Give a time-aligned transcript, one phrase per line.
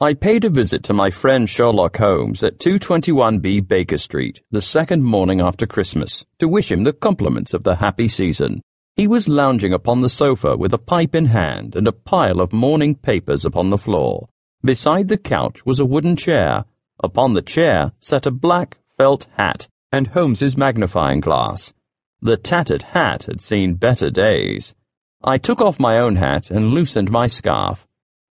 [0.00, 5.02] I paid a visit to my friend Sherlock Holmes at 221B Baker Street the second
[5.02, 8.62] morning after Christmas to wish him the compliments of the happy season.
[8.94, 12.52] He was lounging upon the sofa with a pipe in hand and a pile of
[12.52, 14.28] morning papers upon the floor.
[14.62, 16.64] Beside the couch was a wooden chair.
[17.02, 21.74] Upon the chair sat a black felt hat and Holmes's magnifying glass.
[22.22, 24.76] The tattered hat had seen better days.
[25.24, 27.84] I took off my own hat and loosened my scarf.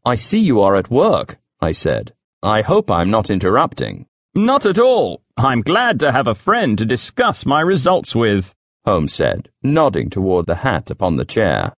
[0.06, 2.14] I see you are at work, I said.
[2.44, 4.06] I hope I'm not interrupting.
[4.36, 5.24] Not at all.
[5.38, 8.54] I'm glad to have a friend to discuss my results with,
[8.86, 11.74] Holmes said, nodding toward the hat upon the chair.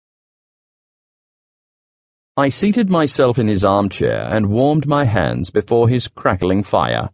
[2.37, 7.11] I seated myself in his armchair and warmed my hands before his crackling fire.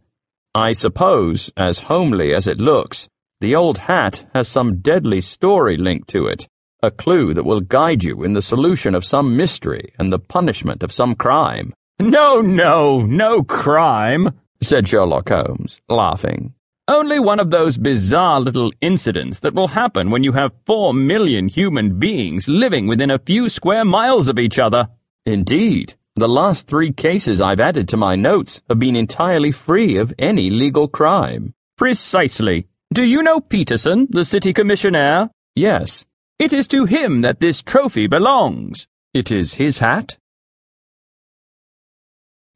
[0.53, 3.07] I suppose, as homely as it looks,
[3.41, 6.47] the old hat has some deadly story linked to it,
[6.81, 10.83] a clue that will guide you in the solution of some mystery and the punishment
[10.83, 11.73] of some crime.
[11.99, 14.31] No, no, no crime,
[14.61, 16.53] said Sherlock Holmes, laughing.
[16.87, 21.47] Only one of those bizarre little incidents that will happen when you have four million
[21.47, 24.89] human beings living within a few square miles of each other.
[25.25, 30.13] Indeed, the last three cases I've added to my notes have been entirely free of
[30.19, 31.53] any legal crime.
[31.77, 32.67] Precisely.
[32.93, 35.29] Do you know Peterson, the city commissionaire?
[35.55, 36.05] Yes.
[36.39, 38.87] It is to him that this trophy belongs.
[39.13, 40.17] It is his hat?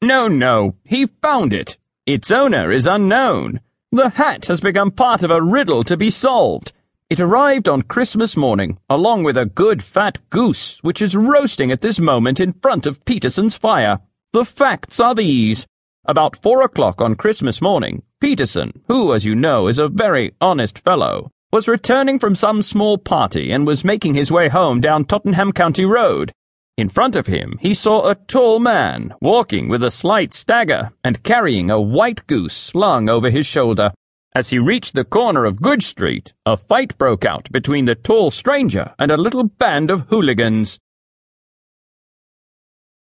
[0.02, 1.78] No, no, he found it.
[2.05, 3.59] Its owner is unknown.
[3.92, 6.72] The hat has become part of a riddle to be solved.
[7.09, 11.81] It arrived on Christmas morning, along with a good fat goose, which is roasting at
[11.81, 14.00] this moment in front of Peterson's fire.
[14.31, 15.67] The facts are these.
[16.05, 20.80] About four o'clock on Christmas morning, Peterson, who, as you know, is a very honest
[20.80, 25.52] fellow, was returning from some small party and was making his way home down Tottenham
[25.52, 26.31] Court Road.
[26.80, 31.21] In front of him, he saw a tall man walking with a slight stagger and
[31.23, 33.91] carrying a white goose slung over his shoulder.
[34.33, 38.31] As he reached the corner of Goodge Street, a fight broke out between the tall
[38.31, 40.80] stranger and a little band of hooligans.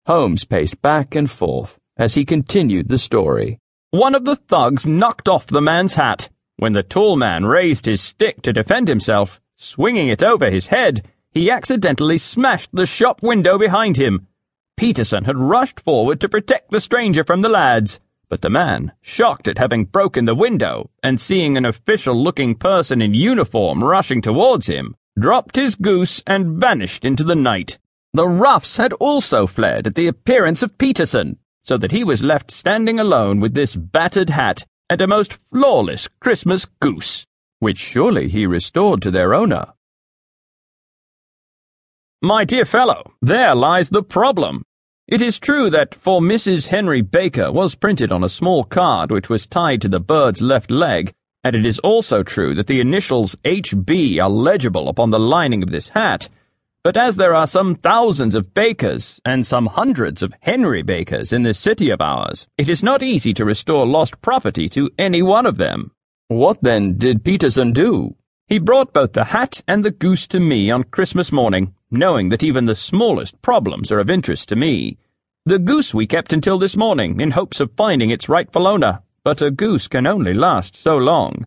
[0.04, 3.60] Holmes paced back and forth as he continued the story.
[3.92, 6.28] One of the thugs knocked off the man's hat.
[6.56, 11.08] When the tall man raised his stick to defend himself, swinging it over his head,
[11.34, 14.28] he accidentally smashed the shop window behind him.
[14.76, 19.48] Peterson had rushed forward to protect the stranger from the lads, but the man, shocked
[19.48, 24.66] at having broken the window and seeing an official looking person in uniform rushing towards
[24.66, 27.78] him, dropped his goose and vanished into the night.
[28.12, 32.50] The roughs had also fled at the appearance of Peterson, so that he was left
[32.50, 37.26] standing alone with this battered hat and a most flawless Christmas goose,
[37.58, 39.73] which surely he restored to their owner.
[42.24, 44.62] My dear fellow, there lies the problem.
[45.06, 46.68] It is true that for Mrs.
[46.68, 50.70] Henry Baker was printed on a small card which was tied to the bird's left
[50.70, 51.12] leg,
[51.44, 55.68] and it is also true that the initials HB are legible upon the lining of
[55.68, 56.30] this hat.
[56.82, 61.42] But as there are some thousands of Bakers and some hundreds of Henry Bakers in
[61.42, 65.44] this city of ours, it is not easy to restore lost property to any one
[65.44, 65.90] of them.
[66.28, 68.16] What then did Peterson do?
[68.46, 72.42] He brought both the hat and the goose to me on Christmas morning, knowing that
[72.42, 74.98] even the smallest problems are of interest to me.
[75.46, 79.42] The goose we kept until this morning in hopes of finding its rightful owner, but
[79.42, 81.46] a goose can only last so long.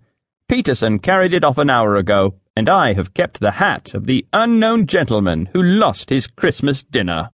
[0.50, 4.26] Peterson carried it off an hour ago, and I have kept the hat of the
[4.34, 7.30] unknown gentleman who lost his Christmas dinner.